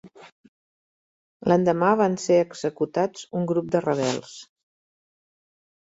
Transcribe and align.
L'endemà 1.51 1.91
van 2.01 2.17
ser 2.25 2.39
executats 2.45 3.27
un 3.41 3.47
grup 3.53 3.69
de 3.77 3.83
rebels. 3.89 4.35